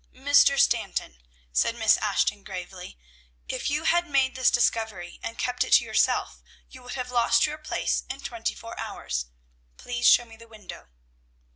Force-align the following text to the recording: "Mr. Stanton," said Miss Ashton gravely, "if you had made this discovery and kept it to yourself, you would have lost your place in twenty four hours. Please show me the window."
"Mr. 0.15 0.59
Stanton," 0.59 1.21
said 1.53 1.75
Miss 1.75 1.95
Ashton 1.97 2.43
gravely, 2.43 2.97
"if 3.47 3.69
you 3.69 3.83
had 3.83 4.09
made 4.09 4.33
this 4.33 4.49
discovery 4.49 5.19
and 5.21 5.37
kept 5.37 5.63
it 5.63 5.73
to 5.73 5.85
yourself, 5.85 6.41
you 6.67 6.81
would 6.81 6.95
have 6.95 7.11
lost 7.11 7.45
your 7.45 7.59
place 7.59 8.01
in 8.09 8.19
twenty 8.19 8.55
four 8.55 8.79
hours. 8.79 9.27
Please 9.77 10.07
show 10.07 10.25
me 10.25 10.35
the 10.35 10.47
window." 10.47 10.87